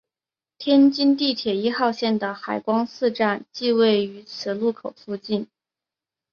[0.57, 5.47] 天津地铁一号线的海光寺站即位于此路口附近。